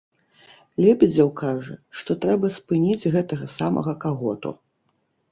Лебедзеў 0.83 1.27
кажа, 1.41 1.75
што 1.99 2.15
трэба 2.23 2.49
спыніць 2.55 3.09
гэтага 3.17 3.45
самага 3.57 3.93
каго-то. 4.07 4.55